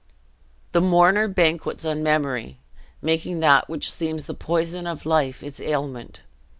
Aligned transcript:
The 0.71 0.81
mourner 0.81 1.27
banquets 1.27 1.85
on 1.85 2.01
memory; 2.01 2.57
making 3.03 3.39
that 3.41 3.69
which 3.69 3.91
seems 3.93 4.25
the 4.25 4.33
poison 4.33 4.87
of 4.87 5.05
life, 5.05 5.43
its 5.43 5.59
ailment. 5.61 6.21